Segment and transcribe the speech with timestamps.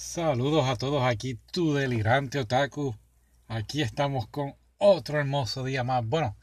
[0.00, 2.94] Saludos a todos aquí, tu delirante otaku.
[3.48, 6.06] Aquí estamos con otro hermoso día más.
[6.06, 6.36] Bueno,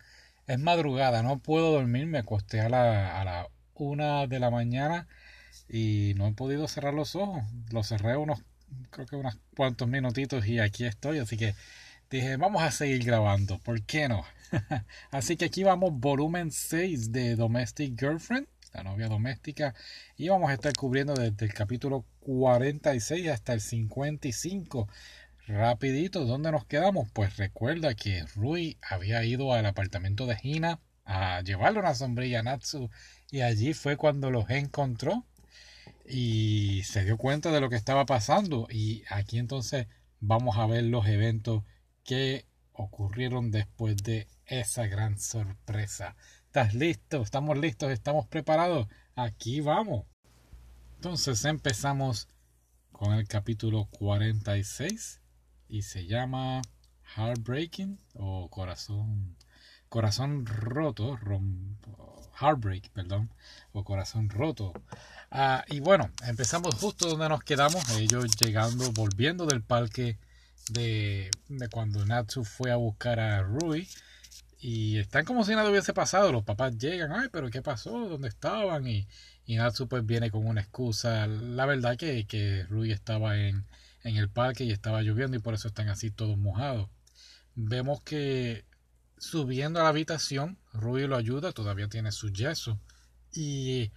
[0.46, 5.08] es madrugada, no puedo dormir, me acosté a la, a la una de la mañana
[5.70, 7.44] y no he podido cerrar los ojos.
[7.72, 8.44] Los cerré unos,
[8.90, 11.56] creo que unos cuantos minutitos y aquí estoy, así que
[12.10, 14.26] dije, vamos a seguir grabando, ¿por qué no?
[15.12, 19.74] así que aquí vamos, volumen 6 de Domestic Girlfriend la novia doméstica.
[20.18, 24.90] Y vamos a estar cubriendo desde el capítulo 46 hasta el 55.
[25.48, 27.10] Rapidito, ¿dónde nos quedamos?
[27.14, 32.44] Pues recuerda que Rui había ido al apartamento de Hina a llevarle una sombrilla a
[32.44, 32.90] Natsu
[33.32, 35.24] y allí fue cuando los encontró
[36.08, 39.88] y se dio cuenta de lo que estaba pasando y aquí entonces
[40.20, 41.64] vamos a ver los eventos
[42.04, 46.16] que ocurrieron después de esa gran sorpresa.
[46.56, 47.22] ¿Estás listo?
[47.22, 47.92] ¿Estamos listos?
[47.92, 48.88] ¿Estamos preparados?
[49.18, 50.06] Aquí vamos.
[50.96, 52.30] Entonces empezamos
[52.94, 55.20] con el capítulo 46
[55.68, 56.62] y se llama
[57.14, 59.36] Heartbreaking o Corazón
[59.90, 61.20] Corazón roto,
[62.40, 63.34] Heartbreak, perdón,
[63.74, 64.72] o Corazón roto.
[65.32, 70.20] Ah, y bueno, empezamos justo donde nos quedamos, ellos llegando, volviendo del parque
[70.70, 73.90] de, de cuando Natsu fue a buscar a Rui
[74.68, 76.32] y están como si nada hubiese pasado.
[76.32, 78.10] Los papás llegan, ay, pero ¿qué pasó?
[78.10, 78.88] ¿Dónde estaban?
[78.88, 79.08] Y,
[79.46, 81.28] y Natsu pues viene con una excusa.
[81.28, 83.68] La verdad que, que Rui estaba en,
[84.04, 86.90] en el parque y estaba lloviendo y por eso están así todos mojados.
[87.54, 88.66] Vemos que
[89.20, 92.80] subiendo a la habitación, Rui lo ayuda, todavía tiene su yeso.
[93.32, 93.92] Y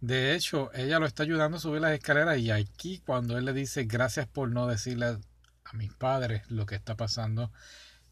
[0.00, 3.52] de hecho, ella lo está ayudando a subir las escaleras y aquí cuando él le
[3.52, 5.18] dice gracias por no decirle
[5.64, 7.52] a mis padres lo que está pasando,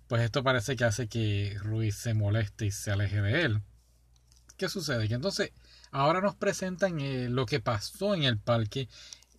[0.08, 3.62] pues esto parece que hace que Ruiz se moleste y se aleje de él.
[4.56, 5.06] ¿Qué sucede?
[5.06, 5.52] Que entonces
[5.90, 8.88] ahora nos presentan eh, lo que pasó en el parque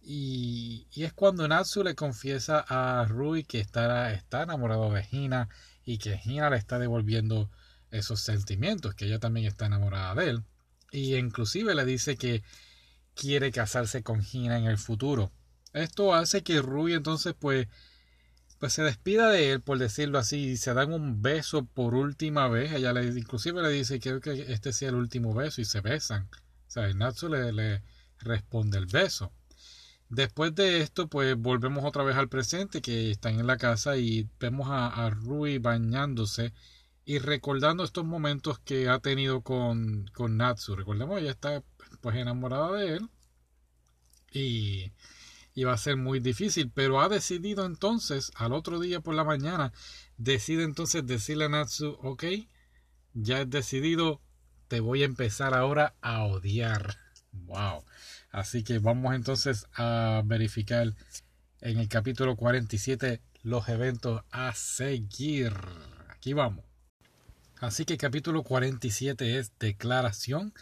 [0.01, 5.49] y, es cuando Natsu le confiesa a Rui que está, enamorado de Hina
[5.85, 7.51] y que Hina le está devolviendo
[7.91, 10.43] esos sentimientos, que ella también está enamorada de él.
[10.91, 12.43] Y inclusive le dice que
[13.13, 15.31] quiere casarse con Hina en el futuro.
[15.73, 17.67] Esto hace que Rui entonces pues
[18.59, 22.47] pues se despida de él, por decirlo así, y se dan un beso por última
[22.49, 22.73] vez.
[22.73, 26.29] Ella le, inclusive le dice, quiero que este sea el último beso, y se besan.
[26.67, 27.83] O sea, Natsu le, le
[28.19, 29.31] responde el beso.
[30.09, 34.27] Después de esto, pues volvemos otra vez al presente, que están en la casa y
[34.39, 36.53] vemos a, Rui bañándose
[37.05, 40.75] y recordando estos momentos que ha tenido con, con Natsu.
[40.75, 41.63] Recordemos, ella está
[42.01, 43.09] pues enamorada de él
[44.31, 44.91] y
[45.59, 49.25] y va a ser muy difícil, pero ha decidido entonces, al otro día por la
[49.25, 49.73] mañana,
[50.15, 52.23] decide entonces decirle a Natsu, ok,
[53.13, 54.21] ya he decidido,
[54.69, 56.95] te voy a empezar ahora a odiar.
[57.33, 57.83] Wow.
[58.31, 60.95] Así que vamos entonces a verificar
[61.59, 65.51] en el capítulo 47 los eventos a seguir.
[66.07, 66.63] Aquí vamos.
[67.59, 70.53] Así que capítulo 47 es declaración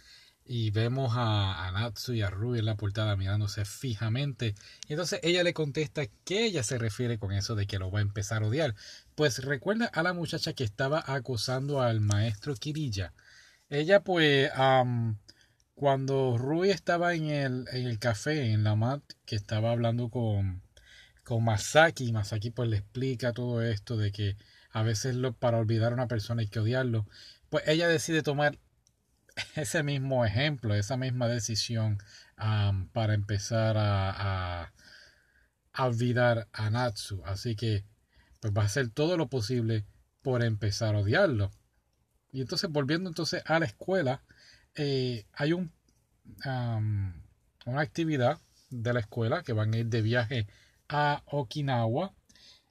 [0.47, 4.56] y vemos a, Natsu y a Rui en la portada mirándose fijamente.
[4.88, 8.00] Y entonces ella le contesta que ella se refiere con eso de que lo va
[8.00, 8.74] a empezar a odiar.
[9.16, 13.13] Pues recuerda a la muchacha que estaba acusando al maestro Kirilla.
[13.69, 14.50] Ella pues
[15.75, 20.62] cuando Rui estaba en el, en el café, en la mat, que estaba hablando con,
[21.24, 24.38] con Masaki, Masaki pues le explica todo esto de que
[24.72, 27.06] a veces lo, para olvidar a una persona hay que odiarlo.
[27.50, 28.58] Pues ella decide tomar
[29.56, 32.00] ese mismo ejemplo, esa misma decisión
[32.94, 34.72] para empezar a,
[35.74, 37.24] a, olvidar a Natsu.
[37.25, 37.84] Así que
[38.40, 39.86] pues va a hacer todo lo posible
[40.22, 41.52] por empezar a odiarlo.
[42.31, 44.24] Y entonces, volviendo entonces a la escuela,
[44.76, 45.72] eh, hay un,
[46.46, 48.40] una actividad
[48.70, 50.47] de la escuela que van a ir de viaje
[50.90, 52.14] a Okinawa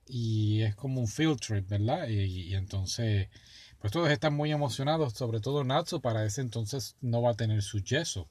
[0.06, 2.06] y es como un field trip, ¿verdad?
[2.08, 3.28] y entonces
[3.86, 7.62] pues todos están muy emocionados, sobre todo Natsu, para ese entonces no va a tener
[7.62, 8.28] su yeso.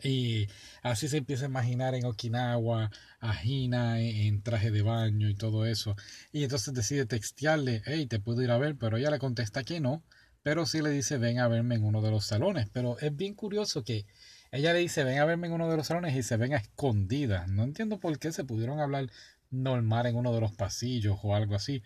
[0.00, 0.46] Y
[0.82, 5.66] así se empieza a imaginar en Okinawa, a Hina en traje de baño y todo
[5.66, 5.96] eso.
[6.30, 9.80] Y entonces decide textearle, hey, te puedo ir a ver, pero ella le contesta que
[9.80, 10.04] no,
[10.44, 12.68] pero sí le dice, ven a verme en uno de los salones.
[12.72, 14.06] Pero es bien curioso que
[14.52, 16.58] ella le dice, ven a verme en uno de los salones y se ven a
[16.58, 17.48] escondidas.
[17.48, 19.10] No entiendo por qué se pudieron hablar
[19.50, 21.82] normal en uno de los pasillos o algo así.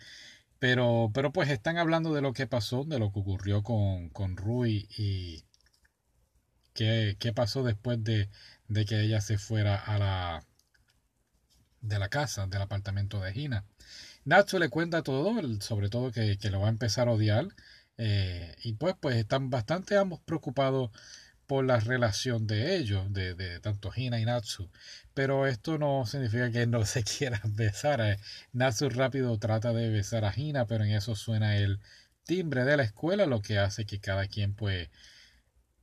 [0.61, 4.37] Pero, pero pues están hablando de lo que pasó, de lo que ocurrió con, con
[4.37, 5.43] Rui y
[6.75, 8.29] qué, qué pasó después de,
[8.67, 10.45] de, que ella se fuera a la
[11.81, 13.65] de la casa, del apartamento de Gina.
[14.23, 17.47] Nacho le cuenta todo, sobre todo que, que lo va a empezar a odiar.
[17.97, 20.91] Eh, y pues, pues están bastante ambos preocupados
[21.51, 24.69] por la relación de ellos, de, de tanto Hina y Natsu.
[25.13, 27.99] Pero esto no significa que no se quieran besar.
[27.99, 28.17] Eh,
[28.53, 31.81] Natsu rápido trata de besar a Hina, pero en eso suena el
[32.23, 34.91] timbre de la escuela, lo que hace que cada quien pues,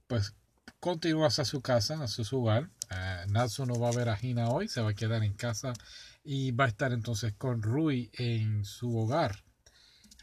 [0.06, 0.32] pues
[0.80, 2.70] continúe hacia su casa, hacia su hogar.
[2.90, 5.74] Eh, Natsu no va a ver a Hina hoy, se va a quedar en casa
[6.24, 9.44] y va a estar entonces con Rui en su hogar.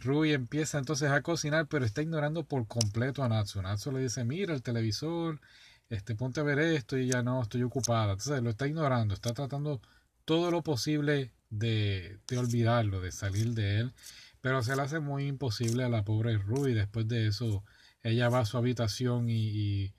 [0.05, 3.61] Rui empieza entonces a cocinar, pero está ignorando por completo a Natsu.
[3.61, 5.41] Natsu le dice, mira el televisor,
[5.89, 8.13] este, ponte a ver esto y ya no, estoy ocupada.
[8.13, 9.81] Entonces lo está ignorando, está tratando
[10.25, 13.93] todo lo posible de, olvidarlo, de salir de él,
[14.41, 16.73] pero se le hace muy imposible a la pobre Rui.
[16.73, 17.63] Después de eso,
[18.03, 19.93] ella va a su habitación y,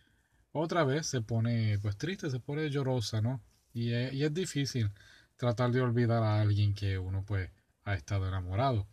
[0.53, 3.43] otra vez se pone pues triste, se pone llorosa, ¿no?
[3.75, 4.91] Y es, y es difícil
[5.37, 7.51] tratar de olvidar a alguien que uno pues
[7.85, 8.87] ha estado enamorado.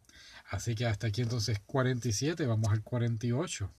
[0.53, 3.73] Así que hasta aquí entonces 47, vamos al 48.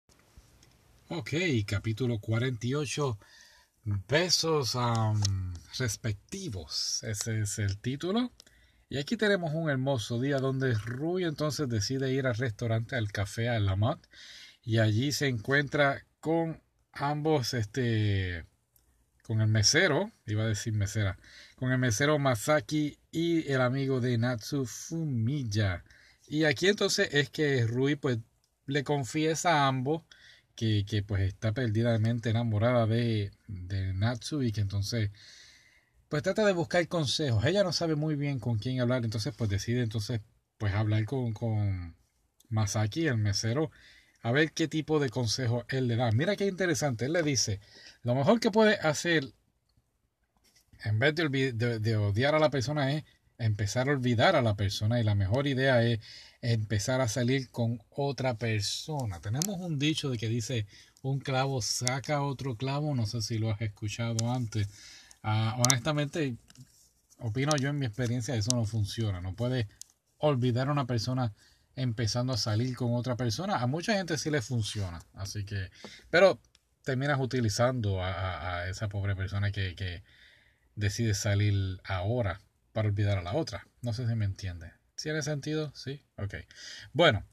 [1.10, 1.30] Ok,
[1.68, 3.20] capítulo 48,
[3.84, 4.76] besos
[5.78, 8.32] respectivos, ese es el título.
[8.90, 13.50] Y aquí tenemos un hermoso día donde Rui entonces decide ir al restaurante, al café,
[13.50, 14.00] a la mat,
[14.64, 16.60] y allí se encuentra con
[16.92, 18.46] ambos, este,
[19.22, 21.20] con el mesero, iba a decir mesera,
[21.56, 25.84] con el mesero Masaki y el amigo de Natsu Fumiya.
[26.28, 28.20] Y aquí entonces es que Rui pues
[28.66, 30.04] le confiesa a ambos
[30.56, 35.12] que, que pues está perdidamente enamorada de, de Natsu y que entonces
[36.10, 37.44] pues trata de buscar consejos.
[37.46, 40.22] Ella no sabe muy bien con quién hablar, entonces pues decide entonces
[40.58, 41.96] pues hablar con, con
[42.50, 43.72] Masaki, el mesero,
[44.22, 46.12] a ver qué tipo de consejos él le da.
[46.12, 47.60] Mira qué interesante, él le dice,
[48.04, 49.34] lo mejor que puede hacer
[50.84, 53.04] en vez de, de odiar a la persona es
[53.38, 56.00] empezar a olvidar a la persona y la mejor idea es
[56.42, 59.20] empezar a salir con otra persona.
[59.22, 60.68] Tenemos un dicho de que dice
[61.02, 64.68] un clavo saca otro clavo, no sé si lo has escuchado antes.
[65.22, 66.38] Ah, honestamente,
[67.20, 69.22] opino yo en mi experiencia, eso no funciona.
[69.22, 69.68] No puedes
[70.18, 71.34] olvidar a una persona
[71.76, 73.58] empezando a salir con otra persona.
[73.58, 75.70] A mucha gente sí le funciona, así que,
[76.10, 76.40] pero
[76.84, 80.04] terminas utilizando a, esa pobre persona que, que
[80.76, 82.42] decide salir ahora
[82.74, 83.68] para olvidar a la otra.
[83.82, 84.74] No sé si me entiende.
[84.96, 85.72] ¿Tiene sentido?
[85.76, 86.04] Sí.
[86.18, 86.36] Ok.
[86.92, 87.26] Bueno,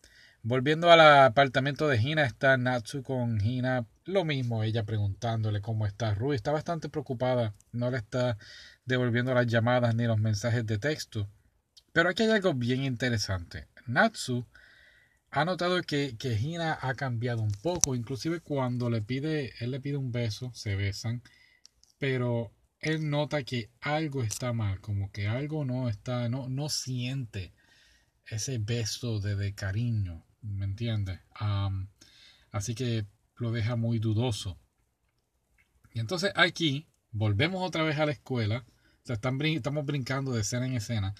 [0.42, 3.87] volviendo al apartamento de Hina, está Natsu con Hina.
[4.04, 6.14] Lo mismo, ella preguntándole cómo está.
[6.14, 7.54] Rui está bastante preocupada.
[7.72, 8.38] No le está
[8.84, 11.28] devolviendo las llamadas ni los mensajes de texto.
[11.92, 13.66] Pero aquí hay algo bien interesante.
[13.87, 14.46] Natsu
[15.31, 17.94] ha notado que, que Hina ha cambiado un poco.
[17.94, 21.22] Inclusive cuando le pide, él le pide un beso, se besan.
[21.98, 27.52] Pero él nota que algo está mal, como que algo no está, no, no siente
[28.26, 31.20] ese beso de, cariño, ¿me entiendes?
[32.52, 33.06] así que
[33.36, 34.58] lo deja muy dudoso.
[35.92, 38.64] Y entonces aquí volvemos otra vez a la escuela,
[39.08, 41.14] o están, estamos brincando de escena en escena.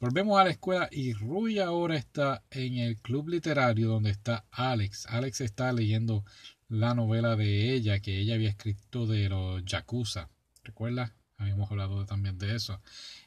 [0.00, 5.06] Volvemos a la escuela y Rui ahora está en el club literario donde está Alex.
[5.06, 6.24] Alex está leyendo
[6.68, 10.28] la novela de ella que ella había escrito de los Yakuza.
[10.62, 11.14] ¿Recuerda?
[11.36, 12.80] Habíamos hablado también de eso.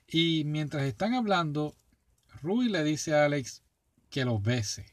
[0.08, 1.76] Y mientras están hablando,
[2.42, 3.64] Rui le dice a Alex
[4.10, 4.86] que lo bese,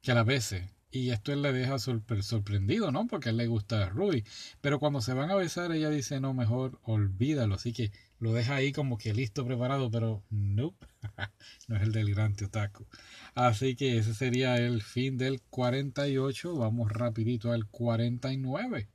[0.00, 0.70] que la bese.
[0.90, 3.06] Y esto él le deja sorprendido, ¿no?
[3.06, 4.24] Porque él le gusta a Rui.
[4.60, 7.54] Pero cuando se van a besar, ella dice, no, mejor olvídalo.
[7.54, 10.86] Así que lo deja ahí como que listo, preparado, pero nope,
[11.68, 12.86] no es el delirante otaku.
[13.34, 16.56] Así que ese sería el fin del 48.
[16.56, 18.88] Vamos rapidito al 49.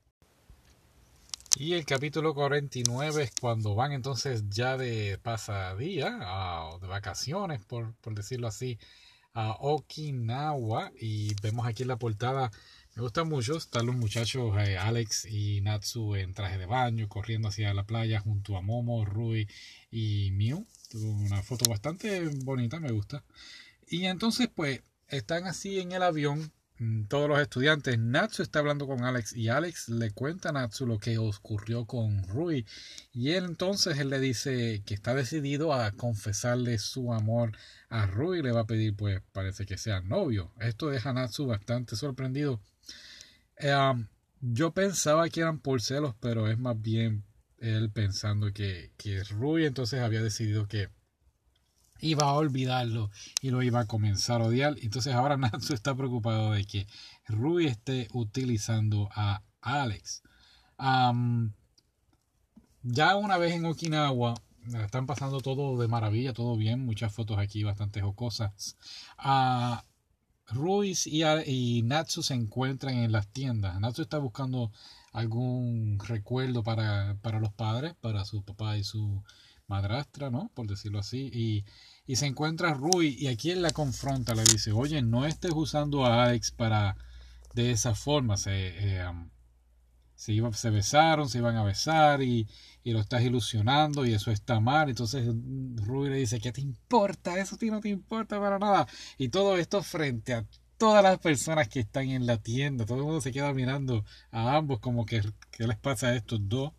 [1.56, 6.20] Y el capítulo 49 es cuando van entonces ya de pasadía,
[6.70, 8.78] o de vacaciones, por, decirlo así,
[9.34, 10.92] a Okinawa.
[11.00, 12.52] Y vemos aquí en la portada,
[12.96, 17.48] me gusta mucho, están los muchachos eh, Alex y Natsu en traje de baño, corriendo
[17.48, 19.48] hacia la playa junto a Momo, Rui
[19.90, 20.66] y Miu.
[20.94, 23.24] Una foto bastante bonita, me gusta.
[23.88, 26.52] Y entonces pues están así en el avión
[27.08, 27.98] todos los estudiantes.
[27.98, 32.28] Natsu está hablando con Alex y Alex le cuenta a Natsu lo que ocurrió con
[32.28, 32.66] Rui.
[33.14, 37.54] Y él entonces le dice que está decidido a confesarle su amor
[37.90, 38.42] a Rui.
[38.42, 40.52] Le va a pedir, pues parece que sea novio.
[40.60, 42.62] Esto deja a Natsu bastante sorprendido.
[43.62, 44.08] Um,
[44.42, 47.24] yo pensaba que eran por celos, pero es más bien
[47.58, 50.90] él pensando que, que Rui entonces había decidido que
[52.02, 53.10] iba a olvidarlo
[53.42, 54.76] y lo iba a comenzar a odiar.
[54.82, 56.88] Entonces ahora Natsu está preocupado de que
[57.28, 60.24] Rui esté utilizando a Alex.
[62.84, 64.36] ya una vez en Okinawa,
[64.84, 68.78] están pasando todo de maravilla, todo bien, muchas fotos aquí bastante jocosas.
[69.18, 69.86] Ah,
[70.50, 73.80] Ruiz y, y Natsu se encuentran en las tiendas.
[73.80, 74.72] Natsu está buscando
[75.12, 79.24] algún recuerdo para, para los padres, para su papá y su
[79.68, 80.50] madrastra, ¿no?
[80.54, 81.30] Por decirlo así.
[81.34, 81.66] Y,
[82.06, 86.06] y se encuentra Rui y aquí él la confronta, le dice, oye, no estés usando
[86.06, 86.98] a Alex para
[87.54, 88.38] de esa forma.
[88.38, 89.06] Se, eh,
[90.16, 92.48] se, besaron, se iban a besar y,
[92.84, 94.90] y, lo estás ilusionando y eso está mal.
[94.90, 95.28] Entonces
[95.76, 97.38] Rui le dice, ¿qué te importa?
[97.40, 98.88] Eso a ti no te importa para nada.
[99.18, 100.46] Y todo esto frente a
[100.78, 102.86] todas las personas que están en la tienda.
[102.86, 105.22] Todo el mundo se queda mirando a ambos como que
[105.52, 106.74] qué les pasa a estos dos.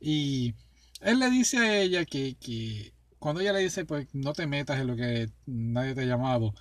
[0.00, 0.54] Y
[1.00, 4.80] él le dice a ella que, que cuando ella le dice, pues no te metas
[4.80, 6.54] en lo que nadie te ha llamado,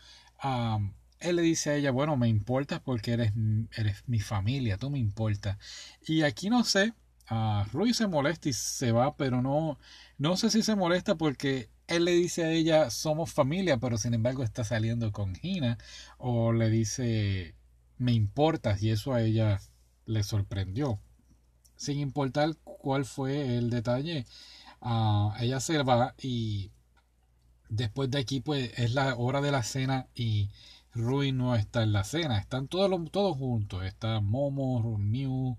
[1.19, 3.33] él le dice a ella, bueno, me importas porque eres,
[3.75, 5.57] eres mi familia, tú me importas.
[6.05, 6.93] Y aquí no sé,
[7.31, 9.79] uh, Rui se molesta y se va, pero no,
[10.17, 14.13] no sé si se molesta porque él le dice a ella, somos familia, pero sin
[14.13, 15.77] embargo está saliendo con Gina,
[16.17, 17.55] o le dice,
[17.97, 19.59] me importas, y eso a ella
[20.05, 20.99] le sorprendió.
[21.75, 24.27] Sin importar cuál fue el detalle,
[24.81, 26.69] uh, ella se va y
[27.67, 30.51] después de aquí pues es la hora de la cena y
[30.93, 35.57] Rui no está en la cena, están todos, todos juntos, está Momo, Mew,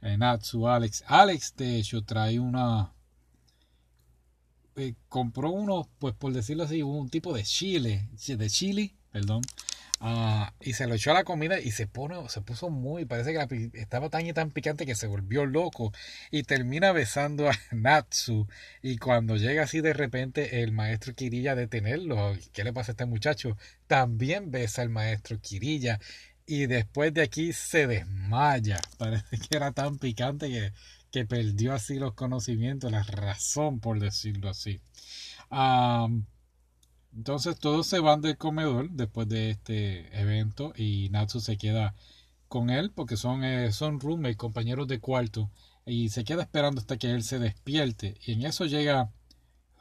[0.00, 1.02] eh, Natsu, Alex.
[1.08, 2.92] Alex de hecho trae una
[4.76, 9.42] eh, compró uno, pues por decirlo así, un tipo de chile, de chili, perdón,
[10.00, 13.32] ah, y se lo echó a la comida y se pone, se puso muy, parece
[13.32, 15.92] que estaba tan y tan picante que se volvió loco
[16.30, 18.48] y termina besando a Natsu
[18.82, 23.06] y cuando llega así de repente el maestro Kirilla detenerlo, ¿qué le pasa a este
[23.06, 23.56] muchacho?
[23.86, 26.00] También besa al maestro Kirilla
[26.46, 30.72] y después de aquí se desmaya, parece que era tan picante que
[31.10, 34.80] que perdió así los conocimientos, la razón, por decirlo así.
[37.14, 41.94] Entonces todos se van del comedor después de este evento y Natsu se queda
[42.48, 45.50] con él porque son, eh, son roommates, compañeros de cuarto
[45.86, 48.16] y se queda esperando hasta que él se despierte.
[48.24, 49.10] Y en eso llega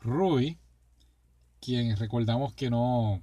[0.01, 0.59] Rui
[1.62, 3.21] quien recordamos que no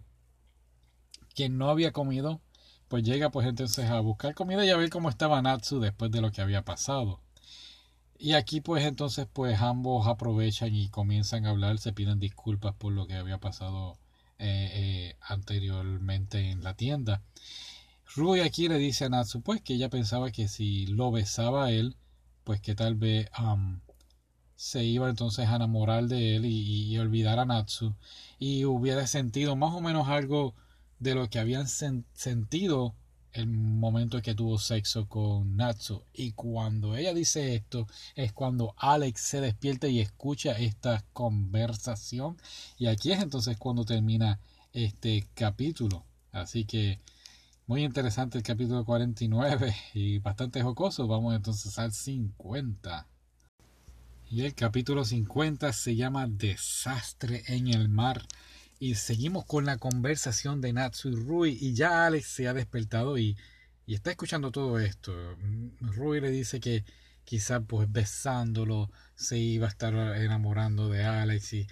[1.35, 2.41] quien no había comido.
[2.89, 6.21] Pues llega pues entonces a buscar comida y a ver cómo estaba Natsu después de
[6.21, 7.21] lo que había pasado
[8.19, 12.93] y aquí pues entonces pues ambos aprovechan y comienzan a hablar, se piden disculpas por
[12.93, 13.99] lo que había pasado
[14.39, 17.23] eh, eh, anteriormente en la tienda.
[18.15, 21.71] Rui aquí le dice a Natsu pues que ella pensaba que si lo besaba a
[21.71, 21.97] él,
[22.45, 23.29] pues que tal vez
[24.57, 27.95] se iba entonces a enamorar de él y, olvidar a Natsu
[28.39, 30.55] y hubiera sentido más o menos algo
[30.99, 32.95] de lo que habían sentido
[33.37, 36.03] el momento que tuvo sexo con Natsu.
[36.13, 42.39] Y cuando ella dice esto, es cuando Alex se despierta y escucha esta conversación.
[42.79, 44.41] Y aquí es entonces cuando termina
[44.73, 46.05] este capítulo.
[46.33, 47.01] Así que
[47.67, 51.07] muy interesante el capítulo 49 y bastante jocoso.
[51.07, 53.07] Vamos entonces al 50.
[54.31, 58.27] Y el capítulo 50 se llama Desastre en el mar.
[58.79, 61.59] Y seguimos con la conversación de Natsu y Rui.
[61.61, 63.37] Y ya Alex se ha despertado y,
[63.87, 65.13] y está escuchando todo esto.
[65.81, 66.85] Rui le dice que
[67.27, 71.67] quizá pues besándolo se iba a estar enamorando de Alex y,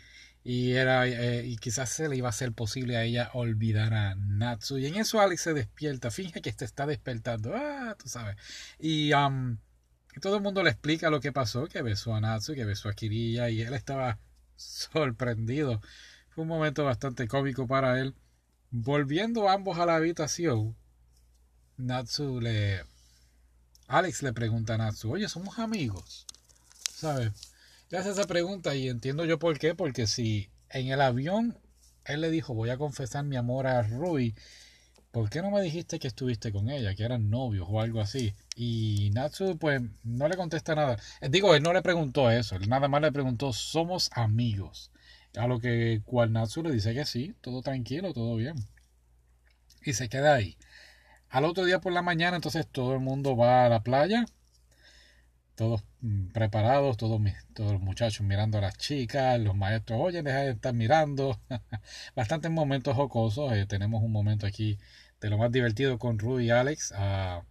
[0.45, 4.15] y era eh, y quizás se le iba a ser posible a ella olvidar a
[4.17, 8.37] Natsu y en eso Alex se despierta finge que se está despertando ah tú sabes
[8.79, 9.57] y, um,
[10.21, 12.95] todo el mundo le explica lo que pasó que besó a Natsu que besó a
[12.95, 14.19] Kirilla y él estaba
[14.57, 15.81] sorprendido
[16.35, 18.15] fue un momento bastante cómico para él.
[18.71, 20.75] Volviendo ambos a la habitación,
[21.77, 22.83] Natsu le...
[23.87, 26.27] Alex le pregunta a Natsu, oye, somos amigos.
[26.91, 27.31] ¿Sabes?
[27.91, 31.57] Le hace esa pregunta y entiendo yo por qué, porque si en el avión
[32.05, 34.35] él le dijo, voy a confesar mi amor a Rui,
[35.13, 38.35] ¿por qué no me dijiste que estuviste con ella, que eran novios o algo así?
[38.57, 40.99] Y Natsu pues no le contesta nada.
[41.21, 44.91] Eh, digo, él no le preguntó eso, él nada más le preguntó, somos amigos.
[45.37, 48.55] A lo que Natsu le dice que sí, todo tranquilo, todo bien.
[49.85, 50.57] Y se queda ahí.
[51.29, 54.25] Al otro día por la mañana, entonces todo el mundo va a la playa.
[55.57, 57.21] Todos mm, preparados, todos,
[57.55, 61.41] todos los muchachos mirando a las chicas, los maestros, oye, deja de estar mirando.
[62.17, 63.53] Bastantes momentos jocosos.
[63.53, 64.79] Eh, tenemos un momento aquí
[65.21, 66.93] de lo más divertido con Rudy y Alex.
[66.97, 67.43] Ah,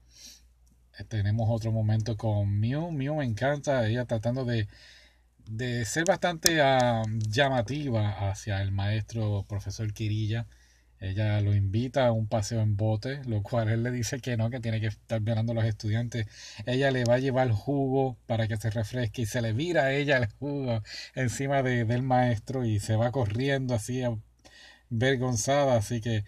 [0.99, 2.91] eh, tenemos otro momento con Mew.
[2.91, 4.67] Mew me encanta, ella tratando de
[5.47, 10.47] de ser bastante ah, llamativa hacia el maestro profesor Quirilla.
[10.99, 14.49] Ella lo invita a un paseo en bote, lo cual él le dice que no,
[14.49, 16.27] que tiene que estar mirando a los estudiantes.
[16.65, 19.93] Ella le va a llevar jugo para que se refresque y se le vira a
[19.93, 20.81] ella el jugo
[21.15, 24.01] encima de, del maestro y se va corriendo así
[24.89, 25.77] vergonzada.
[25.77, 26.23] Así que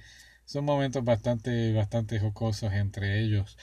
[0.45, 3.57] son momentos bastante, bastante jocosos entre ellos.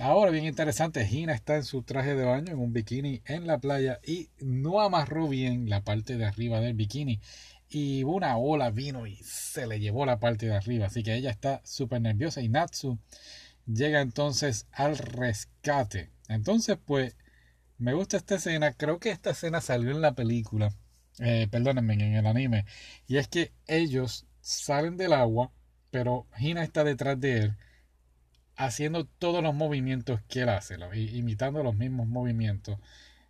[0.00, 3.58] Ahora, bien interesante, Gina está en su traje de baño, en un bikini en la
[3.58, 7.20] playa y no amarró bien la parte de arriba del bikini.
[7.68, 10.86] Y una ola vino y se le llevó la parte de arriba.
[10.86, 12.98] Así que ella está súper nerviosa y Natsu
[13.66, 16.10] llega entonces al rescate.
[16.28, 17.16] Entonces, pues,
[17.78, 18.72] me gusta esta escena.
[18.72, 20.72] Creo que esta escena salió en la película.
[21.20, 22.64] Eh, perdónenme, en el anime.
[23.06, 25.52] Y es que ellos salen del agua,
[25.90, 27.56] pero Hina está detrás de él,
[28.56, 32.78] haciendo todos los movimientos que él hace, imitando los mismos movimientos,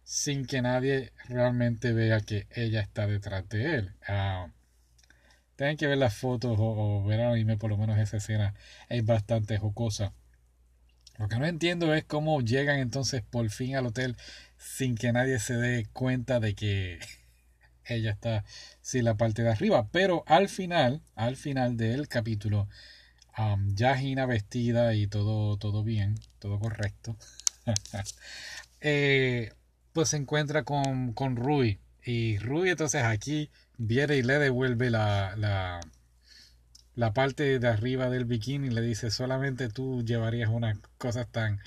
[0.05, 3.93] sin que nadie realmente vea que ella está detrás de él.
[4.07, 4.49] Ah,
[5.57, 8.55] tienen que ver las fotos o, o ver el anime, por lo menos esa escena
[8.89, 10.13] es bastante jocosa.
[11.19, 14.17] Lo que no entiendo es cómo llegan entonces por fin al hotel
[14.59, 16.99] sin que nadie se dé cuenta de que
[17.87, 18.45] ella está
[18.81, 19.89] sin la parte de arriba.
[19.93, 22.69] Pero al final, al final del capítulo,
[23.75, 27.17] ya Gina vestida y todo, todo bien, todo correcto,
[28.81, 29.53] eh,
[29.93, 31.79] pues se encuentra con, con Rui.
[32.05, 35.81] Y Rui entonces aquí viene y le devuelve la, la,
[36.95, 41.61] la parte de arriba del bikini le dice solamente tú llevarías unas cosas tan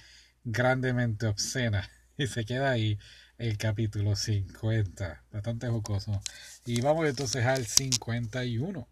[0.43, 2.97] grandemente obscenas y se queda ahí
[3.37, 6.21] el capítulo 50 bastante jocoso.
[6.65, 8.87] Y vamos entonces al 51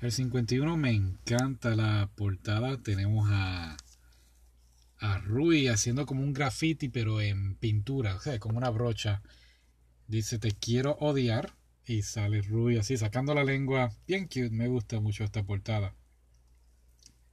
[0.00, 3.76] el 51 me encanta la portada tenemos a
[4.98, 9.22] a Rui haciendo como un graffiti pero en pintura o sea como una brocha
[10.06, 11.54] dice te quiero odiar
[11.86, 13.92] y sale Rui así sacando la lengua.
[14.06, 15.94] Bien cute, me gusta mucho esta portada.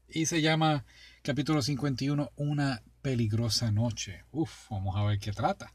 [0.07, 0.85] Y se llama
[1.21, 4.25] capítulo 51, Una peligrosa noche.
[4.31, 5.73] Uf, vamos a ver qué trata.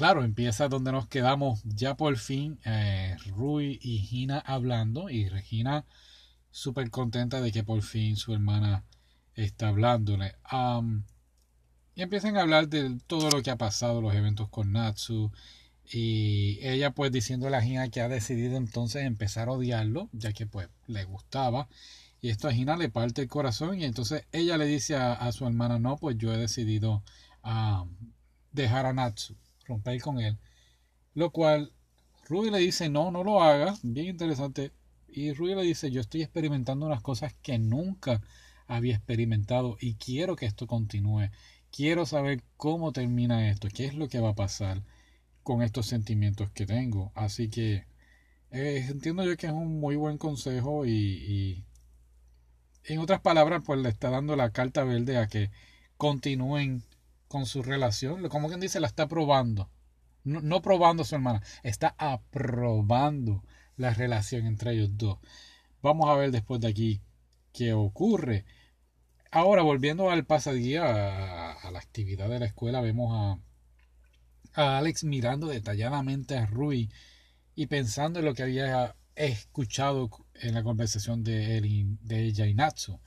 [0.00, 5.84] Claro, empieza donde nos quedamos ya por fin eh, Rui y Gina hablando y Regina
[6.50, 8.86] súper contenta de que por fin su hermana
[9.34, 10.36] está hablándole.
[11.94, 15.32] y empiezan a hablar de todo lo que ha pasado, los eventos con Natsu,
[15.84, 20.46] y ella pues diciéndole a Gina que ha decidido entonces empezar a odiarlo, ya que
[20.46, 21.68] pues le gustaba.
[22.22, 25.46] Y esto a Gina le parte el corazón y entonces ella le dice a, su
[25.46, 27.02] hermana, no, pues yo he decidido
[27.42, 27.84] ah,
[28.52, 29.36] dejar a Natsu,
[29.70, 30.38] romper con él.
[31.14, 31.72] Lo cual
[32.28, 34.72] Ruby le dice, no, no lo hagas, bien interesante.
[35.08, 38.20] Y Ruby le dice, yo estoy experimentando unas cosas que nunca
[38.66, 41.30] había experimentado y quiero que esto continúe.
[41.72, 44.82] Quiero saber cómo termina esto, qué es lo que va a pasar
[45.42, 47.12] con estos sentimientos que tengo.
[47.14, 47.84] Así que
[48.52, 51.64] eh, entiendo yo que es un muy buen consejo y,
[52.84, 55.50] en otras palabras pues le está dando la carta verde a que
[55.96, 56.82] continúen
[57.30, 58.28] con su relación.
[58.28, 59.70] Como quien dice, la está probando.
[60.24, 63.44] No, no probando a su hermana, está aprobando
[63.76, 65.20] la relación entre ellos dos.
[65.80, 67.00] Vamos a ver después de aquí
[67.52, 68.44] qué ocurre.
[69.30, 73.38] Ahora, volviendo al pasadía, a, a la actividad de la escuela, vemos
[74.56, 76.90] a, a Alex mirando detalladamente a Rui
[77.54, 82.54] y pensando en lo que había escuchado en la conversación de, él de ella y
[82.54, 83.00] Natsu.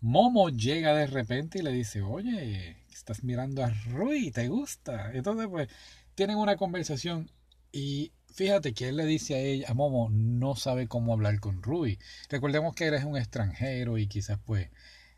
[0.00, 5.12] Momo llega de repente y le dice, oye, estás mirando a Rui, ¿te gusta?
[5.12, 5.68] Entonces, pues,
[6.14, 7.30] tienen una conversación
[7.72, 11.62] y fíjate que él le dice a ella, a Momo, no sabe cómo hablar con
[11.62, 11.98] Rui.
[12.28, 14.70] Recordemos que él es un extranjero y quizás, pues,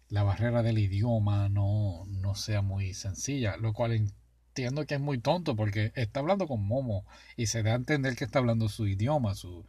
[0.09, 5.19] la barrera del idioma no, no sea muy sencilla, lo cual entiendo que es muy
[5.19, 7.05] tonto porque está hablando con Momo
[7.37, 9.67] y se da a entender que está hablando su idioma, su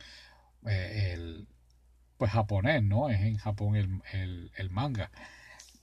[0.68, 1.48] eh, el
[2.18, 3.10] pues japonés, ¿no?
[3.10, 5.12] Es en Japón el, el, manga.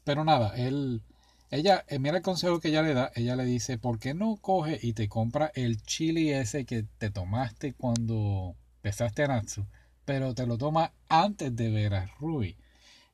[0.05, 1.03] Pero nada, él
[1.53, 4.37] ella, eh, mira el consejo que ella le da, ella le dice, ¿por qué no
[4.39, 9.67] coge y te compra el chili ese que te tomaste cuando pesaste a Natsu,
[10.07, 12.57] pero te lo toma antes de ver a Rui?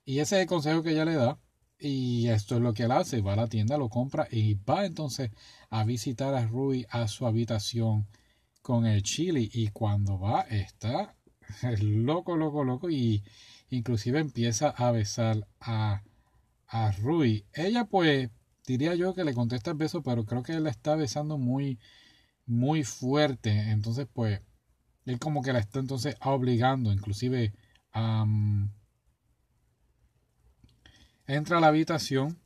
[0.05, 1.39] Y ese es el consejo que ella le da.
[1.81, 4.87] Y esto es lo que él hace, va a la tienda, lo compra y va
[4.87, 5.33] entonces
[5.71, 8.07] a visitar a Rui a su habitación
[8.63, 11.17] con el chili y cuando va está
[11.81, 13.25] loco, loco, loco y
[13.71, 16.03] inclusive empieza a besar a,
[16.69, 17.47] a Rui.
[17.53, 18.31] Ella pues
[18.67, 21.79] diría yo que le contesta el beso, pero creo que él la está besando muy,
[22.47, 23.71] muy fuerte.
[23.71, 24.41] Entonces pues
[25.07, 27.53] él como que la está entonces obligando, inclusive
[27.93, 28.27] a
[31.27, 32.39] entra a la habitación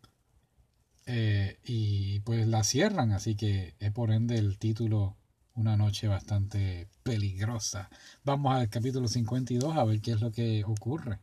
[1.07, 5.17] eh, y pues la cierran, así que es por ende el título
[5.55, 7.91] una noche bastante peligrosa.
[8.25, 11.19] Vamos al capítulo 52 a ver qué es lo que ocurre.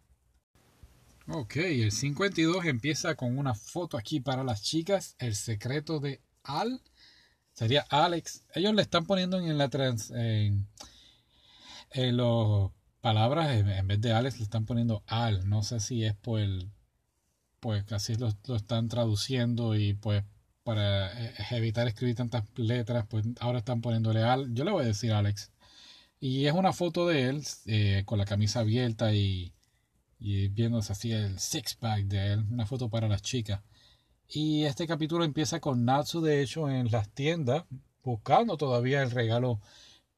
[1.32, 6.82] Ok, el 52 empieza con una foto aquí para las chicas, el secreto de Al,
[7.54, 8.46] sería Alex.
[8.56, 10.68] Ellos le están poniendo en la trans, en,
[12.18, 15.48] los palabras, en vez de Alex le están poniendo al.
[15.48, 16.72] No sé si es por el,
[17.60, 20.24] pues así lo, lo están traduciendo y pues
[20.64, 24.54] para eh, evitar escribir tantas letras, pues ahora están poniéndole al.
[24.56, 25.52] Yo le voy a decir Alex.
[26.20, 29.54] Y es una foto de él eh, con la camisa abierta y,
[30.20, 33.62] y viéndose así el six pack de él, una foto para las chicas.
[34.28, 37.66] Y este capítulo empieza con Natsu, de hecho, en las tiendas,
[38.04, 39.60] buscando todavía el regalo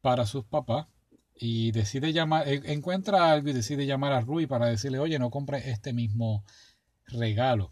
[0.02, 0.88] para sus papás.
[1.36, 5.72] Y decide llamar, encuentra algo y decide llamar a Rui para decirle, oye, no compre
[5.72, 6.44] este mismo
[7.08, 7.72] regalo.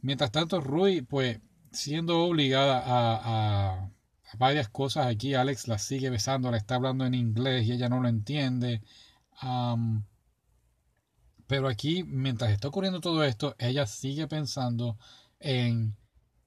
[0.00, 1.40] Mientras tanto, Rui, pues,
[1.72, 3.90] siendo obligada a, a,
[4.38, 8.00] varias cosas aquí, Alex la sigue besando, la está hablando en inglés y ella no
[8.00, 8.82] lo entiende.
[11.46, 14.98] Pero aquí, mientras está ocurriendo todo esto, ella sigue pensando
[15.40, 15.96] en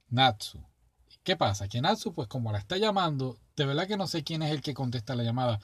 [0.10, 0.64] Natsu.
[1.24, 1.68] ¿Qué pasa?
[1.68, 4.62] Que Natsu, pues como la está llamando, de verdad que no sé quién es el
[4.62, 5.60] que contesta la llamada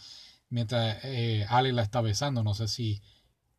[0.50, 2.44] mientras eh, Alex la está besando.
[2.44, 3.02] No sé si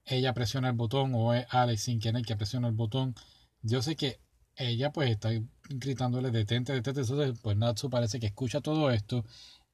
[0.05, 3.15] ella presiona el botón o es Alex sin querer que presiona el botón.
[3.63, 4.21] Yo sé que
[4.57, 5.31] ella pues está
[5.69, 7.01] gritándole detente, detente.
[7.01, 9.25] Entonces pues Natsu parece que escucha todo esto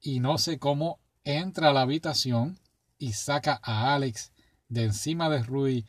[0.00, 2.58] y no sé cómo entra a la habitación
[2.98, 4.32] y saca a Alex
[4.70, 5.84] de encima de Rui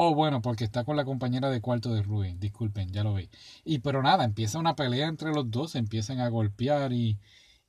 [0.00, 2.34] Oh, bueno, porque está con la compañera de cuarto de Rui.
[2.34, 3.28] Disculpen, ya lo vi.
[3.64, 7.18] Y pero nada, empieza una pelea entre los dos, se empiezan a golpear y,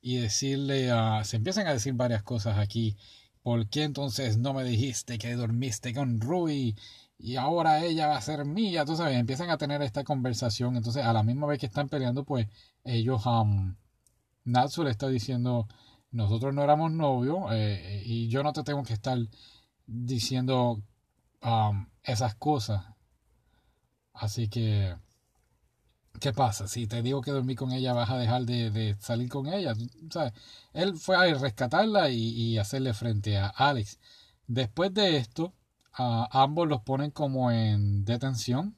[0.00, 2.96] y decirle, a, se empiezan a decir varias cosas aquí.
[3.42, 6.76] ¿Por qué entonces no me dijiste que dormiste con Rui?
[7.18, 8.84] Y ahora ella va a ser mía.
[8.84, 10.76] Tú sabes, empiezan a tener esta conversación.
[10.76, 12.46] Entonces, a la misma vez que están peleando, pues
[12.84, 13.74] ellos, um,
[14.44, 15.66] Natsu le está diciendo,
[16.12, 19.18] nosotros no éramos novios eh, y yo no te tengo que estar
[19.90, 20.82] diciendo
[21.42, 22.84] um, esas cosas.
[24.12, 24.96] Así que,
[26.20, 26.68] ¿qué pasa?
[26.68, 29.74] Si te digo que dormí con ella, vas a dejar de, salir con ella.
[30.72, 33.98] Él fue a rescatarla y, hacerle frente a Alex.
[34.46, 35.54] Después de esto,
[35.92, 38.76] ambos los ponen como en detención.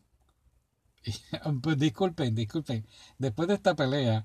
[1.62, 2.86] pues disculpen, disculpen.
[3.18, 4.24] Después de esta pelea,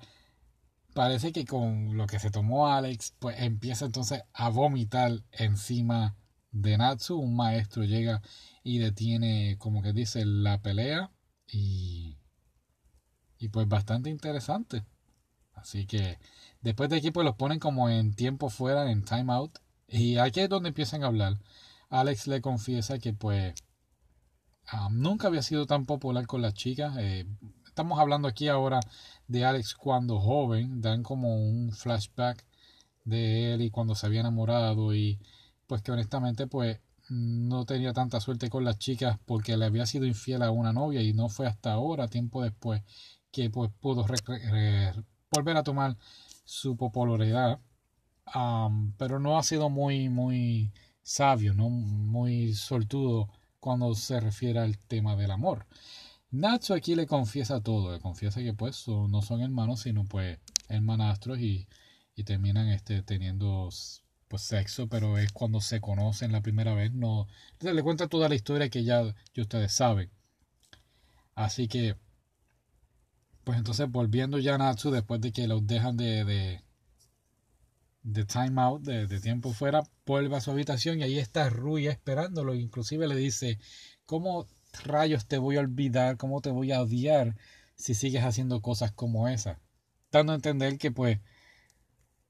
[0.94, 6.16] parece que con lo que se tomó Alex, pues empieza entonces a vomitar encima
[6.62, 7.18] de Natsu.
[7.18, 8.22] Un maestro llega
[8.64, 11.12] y detiene, como que dice, la pelea
[11.48, 12.18] y,
[13.40, 14.86] y pues bastante interesante.
[15.54, 16.20] Así que
[16.62, 19.58] después de aquí pues los ponen como en tiempo fuera, en time out.
[19.88, 21.38] Y aquí es donde empiezan a hablar.
[21.90, 23.56] Alex le confiesa que pues
[24.92, 26.96] nunca había sido tan popular con las chicas.
[27.00, 27.26] Eh,
[27.66, 28.80] estamos hablando aquí ahora
[29.28, 30.82] de Alex cuando joven.
[30.82, 32.46] Dan como un flashback
[33.06, 35.20] de él y cuando se había enamorado y
[35.68, 40.06] pues que honestamente pues no tenía tanta suerte con las chicas porque le había sido
[40.06, 42.84] infiel a una novia y no fue hasta ahora, tiempo después,
[43.32, 44.06] que pues pudo
[45.32, 45.98] volver a tomar
[46.44, 47.60] su popularidad.
[48.98, 51.70] pero no ha sido muy, muy sabio, ¿no?
[51.70, 55.66] muy soltudo cuando se refiere al tema del amor.
[56.32, 61.40] Nacho aquí le confiesa todo, le confiesa que pues no son hermanos, sino pues hermanastros
[61.40, 61.68] y,
[62.16, 63.70] y terminan este, teniendo
[64.28, 67.28] pues sexo, pero es cuando se conocen la primera vez, no.
[67.54, 69.04] Entonces le cuenta toda la historia que ya,
[69.38, 70.12] ustedes saben.
[71.36, 71.96] Así que,
[73.44, 76.62] pues entonces volviendo ya a Natsu después de que los dejan de, de,
[78.04, 81.88] de time out, de, de, tiempo fuera, vuelve a su habitación y ahí está Rui
[81.88, 82.56] esperándolo.
[82.56, 83.60] Inclusive le dice,
[84.06, 84.48] ¿cómo
[84.84, 86.18] rayos te voy a olvidar?
[86.18, 87.38] ¿Cómo te voy a odiar
[87.76, 89.62] si sigues haciendo cosas como esa?
[90.12, 91.20] Dando a entender que pues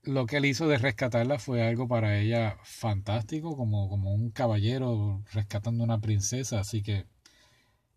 [0.08, 5.22] lo que él hizo de rescatarla fue algo para ella fantástico, como, como un caballero
[5.34, 7.06] rescatando una princesa, así que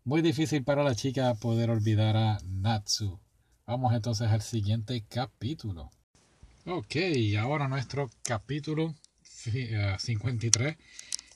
[0.03, 3.19] muy difícil para la chica poder olvidar a Natsu.
[3.65, 5.89] Vamos entonces al siguiente capítulo.
[6.65, 6.95] Ok,
[7.39, 8.93] ahora nuestro capítulo
[9.23, 10.77] 53 eh,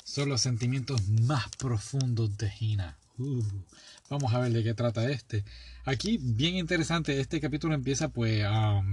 [0.03, 2.97] son los sentimientos más profundos de Hina.
[3.17, 3.41] Uh,
[4.09, 5.45] vamos a ver de qué trata este.
[5.85, 8.83] Aquí, bien interesante, este capítulo empieza pues a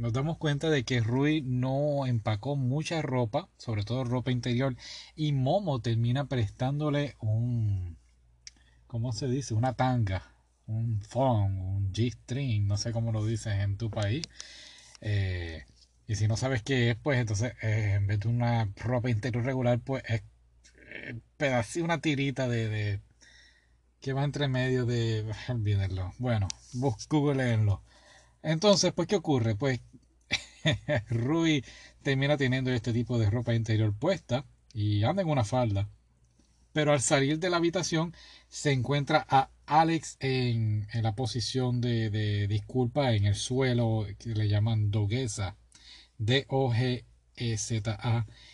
[0.00, 4.74] nos damos cuenta de que Rui no empacó mucha ropa, sobre todo ropa interior,
[5.14, 7.98] y Momo termina prestándole un,
[8.86, 9.54] ¿cómo se dice?
[9.54, 10.22] Una tanga,
[10.66, 14.24] un phone, un G-string, no sé cómo lo dices en tu país.
[15.02, 15.64] Eh,
[16.06, 19.44] y si no sabes qué es, pues entonces eh, en vez de una ropa interior
[19.44, 20.22] regular, pues es
[21.38, 23.00] eh, una tirita de, de,
[24.00, 26.14] que va entre medio de, olvídenlo.
[26.18, 26.48] Bueno,
[27.10, 27.82] googleenlo.
[28.42, 29.54] Entonces, pues, ¿qué ocurre?
[29.54, 29.80] Pues
[31.10, 31.64] Rui
[32.02, 35.88] termina teniendo este tipo de ropa interior puesta y anda en una falda.
[36.72, 38.14] Pero al salir de la habitación
[38.48, 44.90] se encuentra a Alex en, la posición de, disculpa en el suelo que le llaman
[44.90, 45.56] doguesa.
[46.18, 47.06] D-O-G-E-Z-A.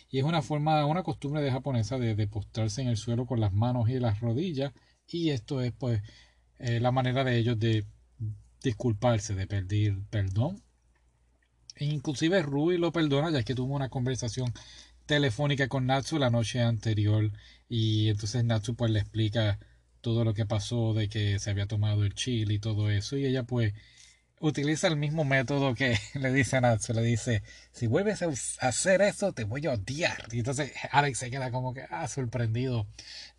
[0.09, 3.39] Y es una forma, una costumbre de japonesa de, de postrarse en el suelo con
[3.39, 4.73] las manos y las rodillas.
[5.07, 6.01] Y esto es pues
[6.59, 7.85] eh, la manera de ellos de
[8.63, 10.63] disculparse, de pedir perdón.
[11.79, 14.53] Inclusive Rui lo perdona ya que tuvo una conversación
[15.05, 17.31] telefónica con Natsu la noche anterior
[17.69, 19.59] y entonces Natsu pues le explica
[20.01, 23.25] todo lo que pasó de que se había tomado el chile y todo eso y
[23.25, 23.73] ella pues
[24.39, 29.01] utiliza el mismo método que le dice a Natsu, le dice si vuelves a hacer
[29.01, 32.85] eso te voy a odiar y entonces Alex se queda como que ah, sorprendido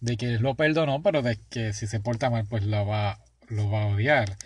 [0.00, 3.82] de que lo perdonó pero de que si se porta mal pues va, lo va
[3.82, 4.36] a odiar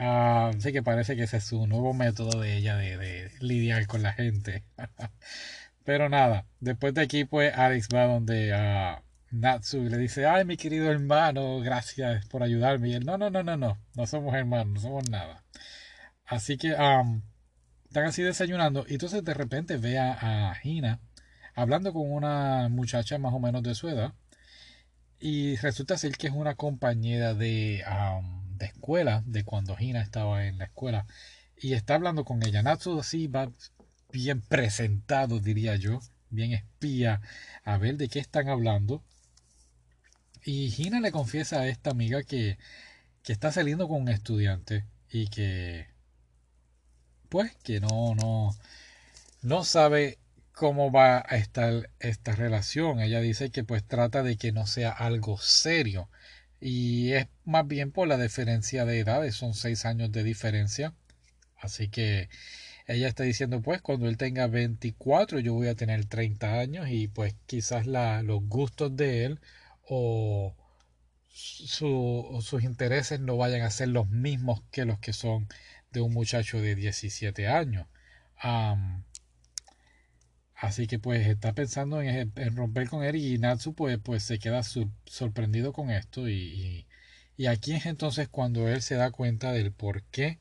[0.00, 4.02] así que parece que ese es su nuevo método de ella de, de lidiar con
[4.02, 4.64] la gente
[5.84, 10.44] Pero nada, después de aquí, pues Alex va donde a Natsu y le dice: Ay,
[10.44, 12.90] mi querido hermano, gracias por ayudarme.
[12.90, 15.44] Y él: No, no, no, no, no, no somos hermanos, no somos nada.
[16.26, 17.22] Así que um,
[17.86, 18.84] están así desayunando.
[18.88, 21.00] Y entonces de repente ve a, Hina
[21.54, 24.14] hablando con una muchacha más o menos de su edad.
[25.18, 27.84] Y resulta ser que es una compañera de,
[28.60, 31.06] de escuela, de cuando Hina estaba en la escuela.
[31.56, 32.62] Y está hablando con ella.
[32.62, 33.50] Natsu así va
[34.12, 37.20] bien presentado, diría yo, bien espía,
[37.64, 39.02] a ver de qué están hablando.
[40.44, 42.58] Y Gina le confiesa a esta amiga que,
[43.22, 45.88] que está saliendo con un estudiante y que,
[47.28, 48.54] pues, que no, no,
[49.42, 50.18] no sabe
[50.52, 53.00] cómo va a estar esta relación.
[53.00, 56.10] Ella dice que pues trata de que no sea algo serio.
[56.60, 60.94] Y es más bien por la diferencia de edades, son seis años de diferencia.
[61.56, 62.28] Así que
[62.86, 67.08] ella está diciendo pues cuando él tenga 24 yo voy a tener 30 años y
[67.08, 69.40] pues quizás la, los gustos de él
[69.88, 70.56] o,
[71.32, 75.48] sus intereses no vayan a ser los mismos que los que son
[75.92, 77.86] de un muchacho de 17 años.
[80.60, 84.62] Así que pues está pensando en, romper con él y Natsu pues, pues se queda
[84.62, 86.86] sorprendido con esto y,
[87.36, 90.38] y, aquí es entonces cuando él se da cuenta del por qué.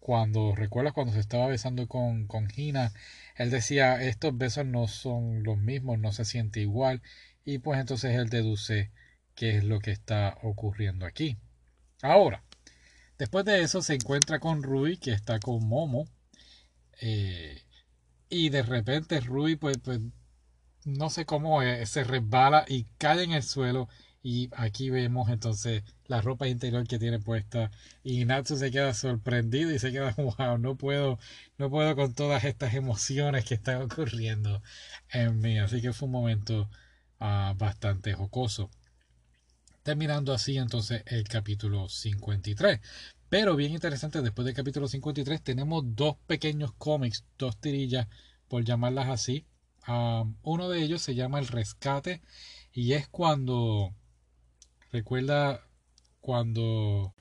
[0.00, 2.92] Cuando recuerdas cuando se estaba besando con, con Gina,
[3.36, 7.02] él decía estos besos no son los mismos, no se siente igual
[7.44, 8.90] y pues entonces él deduce
[9.34, 11.36] qué es lo que está ocurriendo aquí.
[12.02, 12.42] Ahora,
[13.18, 16.08] después de eso se encuentra con Rui que está con Momo.
[17.00, 17.62] Eh,
[18.30, 20.00] y de repente Rui pues, pues
[20.84, 23.88] no sé cómo eh, se resbala y cae en el suelo
[24.22, 27.70] y aquí vemos entonces la ropa interior que tiene puesta.
[28.02, 31.18] Y Natsu se queda sorprendido y se queda wow no puedo
[31.58, 34.62] no puedo con todas estas emociones que están ocurriendo
[35.10, 36.68] en mí así que fue un momento
[37.20, 38.70] ah, bastante jocoso.
[39.82, 42.80] Terminando así entonces el capítulo 53
[43.28, 48.08] pero bien interesante después del capítulo 53 tenemos dos pequeños cómics dos tirillas
[48.48, 49.46] por llamarlas así
[49.86, 52.22] ah, uno de ellos se llama el rescate
[52.72, 53.94] y es cuando
[54.90, 55.66] Recuerda
[56.20, 57.14] cuando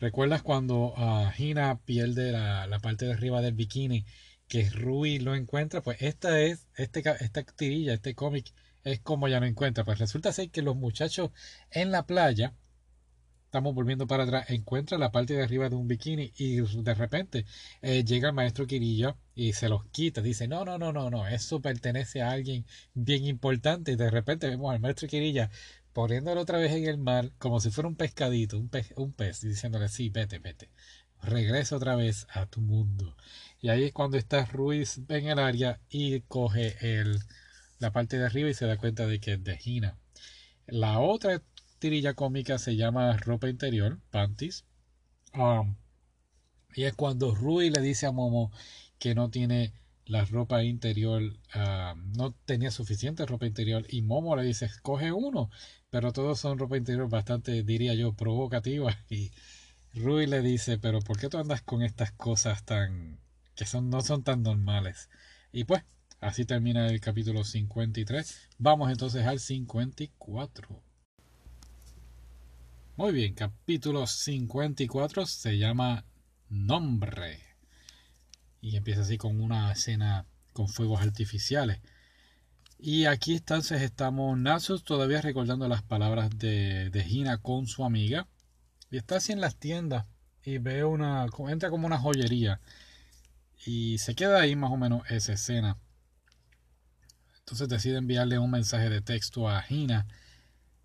[0.00, 4.04] ¿Recuerdas cuando uh, Hina pierde la, la, parte de arriba del bikini
[4.46, 5.82] que Rui lo encuentra?
[5.82, 8.52] Pues esta es, este, esta tirilla, este cómic
[8.84, 9.84] es como ya lo encuentra.
[9.84, 11.32] Pues resulta ser que los muchachos
[11.72, 12.54] en la playa,
[13.48, 17.46] estamos volviendo para atrás, encuentran la parte de arriba de un bikini y de repente
[17.80, 20.20] eh, llega el maestro Kirilla y se los quita.
[20.20, 23.92] Dice, no, no, no, no, no, eso pertenece a alguien bien importante.
[23.92, 25.50] Y de repente vemos al maestro Kirilla
[25.94, 29.42] poniéndolo otra vez en el mar como si fuera un pescadito, un pez, un pez
[29.44, 30.68] y diciéndole, sí, vete, vete,
[31.22, 33.16] regresa otra vez a tu mundo.
[33.62, 37.18] Y ahí es cuando está Ruiz en el área y coge el,
[37.78, 39.96] la parte de arriba y se da cuenta de que es de Gina.
[40.66, 41.42] La otra
[41.78, 44.64] tirilla cómica se llama ropa interior, panties.
[45.34, 45.76] Um,
[46.74, 48.52] y es cuando Rui le dice a Momo
[48.98, 49.72] que no tiene
[50.06, 55.50] la ropa interior, um, no tenía suficiente ropa interior y Momo le dice, coge uno
[55.90, 58.96] pero todos son ropa interior bastante, diría yo, provocativas.
[59.10, 59.32] Y
[59.94, 63.18] Rui le dice, pero ¿por qué tú andas con estas cosas tan
[63.54, 65.08] que son, no son tan normales?
[65.52, 65.82] Y pues,
[66.20, 68.50] así termina el capítulo 53.
[68.58, 70.82] Vamos entonces al 54.
[72.98, 76.04] Muy bien, capítulo 54 se llama
[76.48, 77.38] Nombre.
[78.60, 81.78] Y empieza así con una escena con fuegos artificiales.
[82.76, 88.26] Y aquí entonces estamos Natsu todavía recordando las palabras de, de Hina con su amiga.
[88.90, 90.06] Y está así en las tiendas
[90.42, 91.24] y ve una.
[91.50, 92.60] entra como una joyería.
[93.64, 95.78] Y se queda ahí más o menos esa escena.
[97.38, 100.08] Entonces decide enviarle un mensaje de texto a Hina.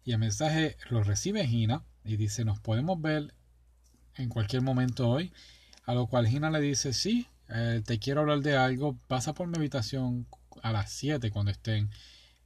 [0.04, 3.34] Y el mensaje lo recibe Hina y dice: Nos podemos ver
[4.16, 5.32] en cualquier momento hoy.
[5.86, 8.98] A lo cual Hina le dice: Sí, eh, te quiero hablar de algo.
[9.08, 10.28] Pasa por mi habitación
[10.62, 11.90] a las 7 cuando estén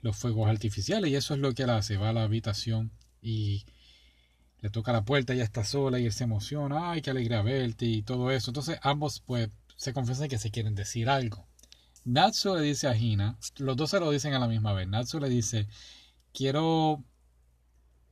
[0.01, 2.91] los fuegos artificiales y eso es lo que él hace, va a la habitación
[3.21, 3.65] y
[4.59, 7.85] le toca la puerta, ella está sola y él se emociona, ay, qué alegría verte
[7.85, 8.51] y todo eso.
[8.51, 11.47] Entonces ambos pues se confiesan que se quieren decir algo.
[12.05, 14.87] Natsu le dice a Hina, los dos se lo dicen a la misma vez.
[14.87, 15.67] Natsu le dice,
[16.33, 17.03] quiero,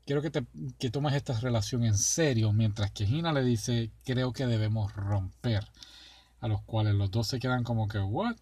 [0.06, 0.46] quiero que, te,
[0.80, 5.68] que tomes esta relación en serio, mientras que Hina le dice, creo que debemos romper.
[6.42, 8.36] A los cuales los dos se quedan como que, ¿what?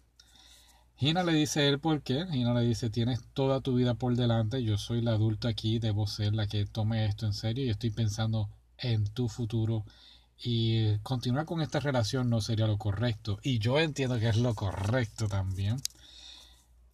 [0.96, 2.26] Gina le dice él por qué.
[2.30, 6.06] Gina le dice, tienes toda tu vida por delante, yo soy la adulta aquí, debo
[6.06, 8.48] ser la que tome esto en serio y estoy pensando
[8.78, 9.84] en tu futuro
[10.38, 13.38] y continuar con esta relación no sería lo correcto.
[13.42, 15.80] Y yo entiendo que es lo correcto también.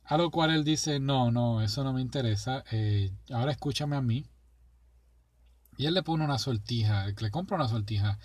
[0.05, 4.01] A lo cual él dice, no, no, eso no me interesa, eh, ahora escúchame a
[4.01, 4.25] mí.
[5.81, 8.19] Y él le pone una sortija, le compra una sortija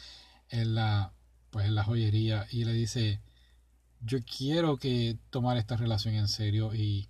[0.49, 1.13] en la,
[1.51, 3.21] pues en la joyería y le dice,
[4.01, 7.07] yo quiero que tomar esta relación en serio y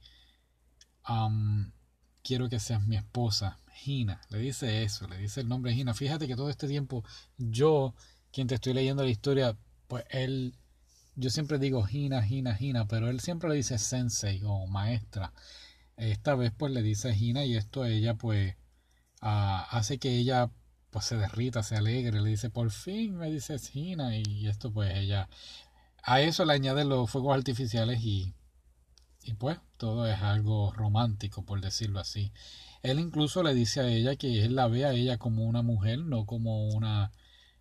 [2.21, 4.21] quiero que seas mi esposa, Gina.
[4.29, 5.95] Le dice eso, le dice el nombre Gina.
[5.95, 7.03] Fíjate que todo este tiempo
[7.39, 7.95] yo,
[8.31, 10.53] quien te estoy leyendo la historia, pues él,
[11.15, 15.33] yo siempre digo Gina, Gina, Gina, pero él siempre le dice sensei o maestra.
[15.97, 18.55] Esta vez pues le dice Gina y esto ella pues
[19.21, 20.51] hace que ella
[20.89, 24.95] pues se derrita, se alegre, le dice por fin me dices Gina y esto pues
[24.95, 25.27] ella
[26.05, 28.35] a eso le añaden los fuegos artificiales y,
[29.23, 32.31] y pues todo es algo romántico, por decirlo así.
[32.83, 35.99] Él incluso le dice a ella que él la ve a ella como una mujer,
[35.99, 37.11] no como una,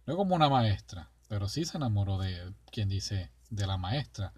[0.06, 4.34] no como una maestra, pero sí se enamoró de quien dice de la maestra.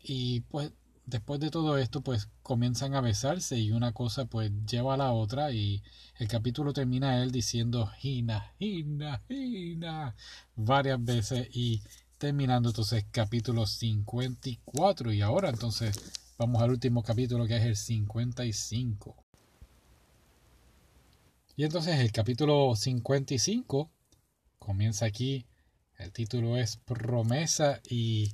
[0.00, 0.72] Y pues
[1.06, 5.12] después de todo esto pues comienzan a besarse y una cosa pues lleva a la
[5.12, 5.82] otra y
[6.18, 10.14] el capítulo termina él diciendo Gina, Gina, Gina
[10.56, 11.82] varias veces y
[12.18, 15.98] terminando entonces capítulo 54 y ahora entonces
[16.38, 19.16] vamos al último capítulo que es el 55.
[21.56, 23.90] Y entonces el capítulo 55
[24.58, 25.46] comienza aquí,
[25.98, 28.32] el título es promesa y,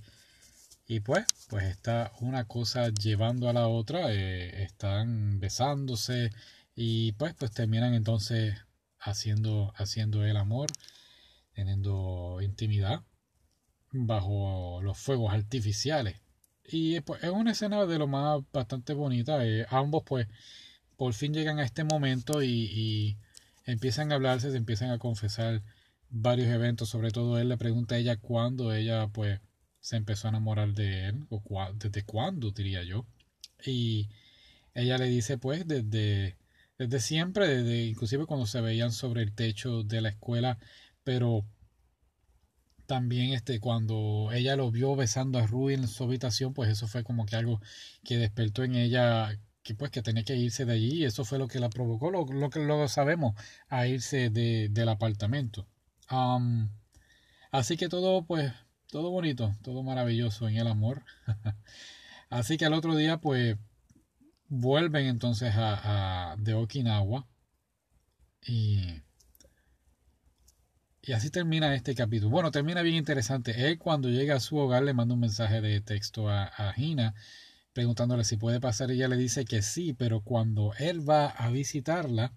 [0.90, 6.33] y pues, pues está una cosa llevando a la otra, eh, están besándose
[6.74, 8.57] y pues, pues terminan entonces
[8.98, 10.68] haciendo, haciendo el amor,
[11.55, 13.05] teniendo intimidad
[13.92, 16.20] bajo los fuegos artificiales.
[16.64, 19.46] Y pues, es una escena de lo más bastante bonita.
[19.46, 20.26] Eh, ambos pues
[20.96, 23.16] por fin llegan a este momento y,
[23.64, 25.62] empiezan a hablarse, se empiezan a confesar
[26.09, 26.88] varios eventos.
[26.88, 29.40] Sobre todo él le pregunta a ella cuándo ella pues
[29.81, 31.43] se empezó a enamorar de él, o
[31.75, 33.07] desde cuándo diría yo.
[33.64, 34.09] Y
[34.75, 36.37] ella le dice pues desde,
[36.79, 40.59] desde siempre, desde inclusive cuando se veían sobre el techo de la escuela,
[41.05, 41.45] pero
[42.90, 47.05] también este cuando ella lo vio besando a Rui en su habitación pues eso fue
[47.05, 47.61] como que algo
[48.03, 51.38] que despertó en ella que pues que tenía que irse de allí y eso fue
[51.38, 53.35] lo que la provocó lo, lo que luego sabemos
[53.69, 55.69] a irse de, del apartamento
[57.53, 58.53] así que todo pues
[58.90, 61.05] todo bonito todo maravilloso en el amor
[62.31, 63.57] así que al otro día pues
[64.48, 67.26] vuelven entonces a, de Okinawa
[68.42, 69.03] y
[71.03, 72.31] y así termina este capítulo.
[72.31, 73.68] Bueno, termina bien interesante.
[73.68, 77.14] Él cuando llega a su hogar le manda un mensaje de texto a, a Gina
[77.72, 78.90] preguntándole si puede pasar.
[78.90, 82.35] Ella le dice que sí, pero cuando él va a visitarla,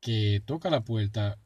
[0.00, 1.38] que toca la puerta,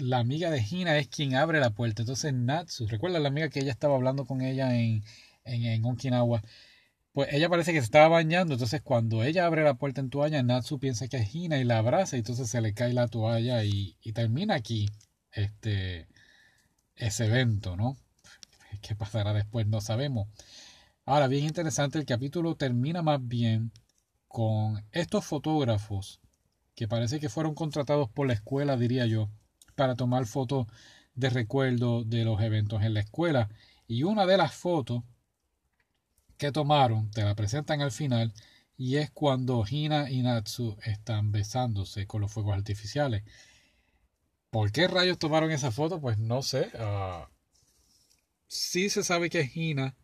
[0.00, 2.02] la amiga de Gina es quien abre la puerta.
[2.02, 5.04] Entonces Natsu, recuerda la amiga que ella estaba hablando con ella en,
[5.44, 6.42] en, en Okinawa,
[7.12, 10.42] pues ella parece que se estaba bañando, entonces cuando ella abre la puerta en toalla,
[10.42, 13.64] Natsu piensa que es Gina y la abraza, y entonces se le cae la toalla
[13.64, 14.88] y, y termina aquí
[15.32, 16.06] este,
[16.96, 17.96] ese evento, ¿no?
[18.82, 19.66] ¿Qué pasará después?
[19.66, 20.28] No sabemos.
[21.04, 23.72] Ahora, bien interesante, el capítulo termina más bien
[24.28, 26.20] con estos fotógrafos
[26.76, 29.28] que parece que fueron contratados por la escuela, diría yo,
[29.80, 30.66] para tomar fotos
[31.14, 33.48] de recuerdo de los eventos en la escuela.
[33.86, 35.02] Y una de las fotos
[36.36, 38.34] que tomaron, te la presentan al final,
[38.76, 43.22] y es cuando Hina y Natsu están besándose con los fuegos artificiales.
[44.50, 45.98] ¿Por qué rayos tomaron esa foto?
[45.98, 46.70] Pues no sé.
[46.74, 47.24] Uh,
[48.48, 49.96] sí se sabe que es Hina.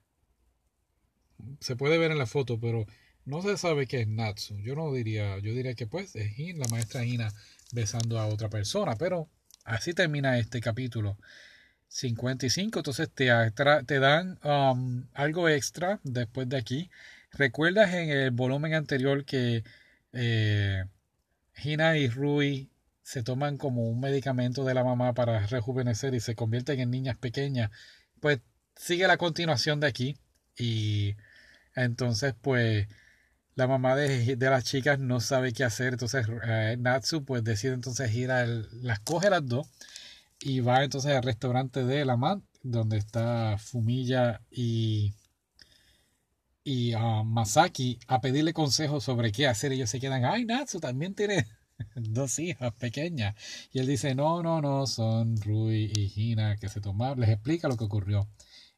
[1.60, 2.86] Se puede ver en la foto, pero
[3.26, 4.56] no se sabe que es Natsu.
[4.60, 7.30] Yo no diría, yo diría que pues es Hina, la maestra Hina
[7.72, 8.96] besando a otra persona.
[8.96, 9.28] Pero
[9.66, 11.18] así termina este capítulo
[11.88, 12.78] 55.
[12.78, 13.26] Entonces te,
[13.98, 16.90] dan um, algo extra después de aquí.
[17.32, 19.64] ¿Recuerdas en el volumen anterior que
[20.12, 20.84] eh,
[21.62, 22.70] Hina y Rui
[23.02, 27.16] se toman como un medicamento de la mamá para rejuvenecer y se convierten en niñas
[27.16, 27.70] pequeñas,
[28.20, 28.40] pues
[28.76, 30.16] sigue la continuación de aquí
[30.58, 31.16] y
[31.76, 32.88] Entonces, pues,
[33.56, 35.94] la mamá de, de las chicas no sabe qué hacer.
[35.94, 38.46] Entonces, eh, Natsu, pues, decide entonces ir a...
[38.46, 39.68] las coge las dos
[40.40, 45.14] y va entonces al restaurante de la man, donde está Fumilla y
[46.66, 49.70] y a Masaki a pedirle consejos sobre qué hacer.
[49.72, 51.46] Ellos se quedan, ay, Natsu también tiene
[51.94, 53.36] dos hijas pequeñas.
[53.72, 57.20] Y él dice, no, no, no, son Rui y Hina que se tomaron.
[57.20, 58.28] Les explica lo que ocurrió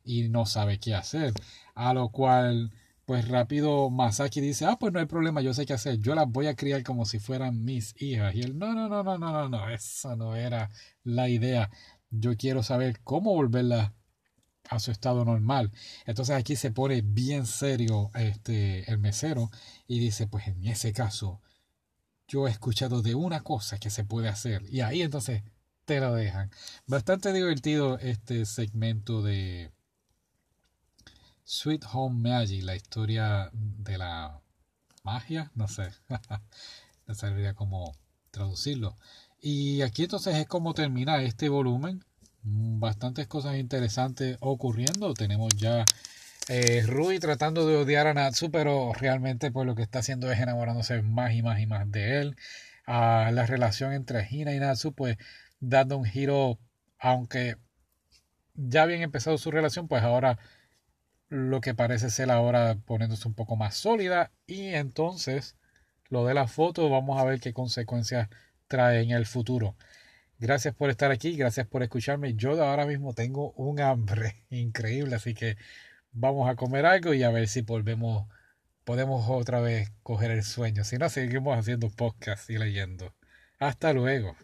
[0.05, 1.33] y no sabe qué hacer.
[1.75, 2.73] A lo cual,
[3.09, 5.99] pues rápido Masaki dice, ah, pues no hay problema, yo sé qué hacer.
[5.99, 8.35] Yo las voy a criar como si fueran mis hijas.
[8.35, 10.69] Y él, no, no, no, no, no, no, no, esa no era
[11.05, 11.71] la idea.
[12.11, 13.93] Yo quiero saber cómo volverlas
[14.69, 15.73] a su estado normal.
[16.05, 19.51] Entonces aquí se pone bien serio este, el mesero
[19.87, 21.41] y dice, pues en ese caso,
[22.27, 24.65] yo he escuchado de una cosa que se puede hacer.
[24.69, 25.45] Y ahí entonces
[25.87, 26.51] te lo dejan.
[26.87, 29.73] Bastante divertido este segmento de
[31.51, 34.39] Sweet Home Magic, la historia de la
[35.03, 35.89] magia, no sé,
[37.07, 37.97] no sabría cómo
[38.31, 38.99] traducirlo.
[39.41, 42.05] Y aquí entonces es como termina este volumen
[42.43, 45.15] bastantes cosas interesantes ocurriendo.
[45.15, 45.87] Tenemos ya
[46.49, 50.39] eh, Rui tratando de odiar a Natsu, pero realmente pues lo que está haciendo es
[50.39, 52.37] enamorándose más y más y más de él.
[52.85, 55.17] a la relación entre Hina y Natsu pues
[55.61, 56.59] dando un giro,
[56.99, 57.57] aunque
[58.55, 60.39] ya habían empezado su relación, pues ahora
[61.29, 65.57] lo que parece ser ahora poniéndose un poco más sólida y entonces
[66.09, 68.29] lo de la foto vamos a ver qué consecuencias
[68.67, 69.77] trae en el futuro.
[70.39, 72.35] Gracias por estar aquí, gracias por escucharme.
[72.35, 75.57] Yo ahora mismo tengo un hambre increíble, así que
[76.13, 78.27] vamos a comer algo y a ver si volvemos,
[78.85, 80.85] podemos otra vez coger el sueño.
[80.85, 83.15] Si no, seguimos haciendo podcast y leyendo.
[83.59, 84.37] Hasta luego.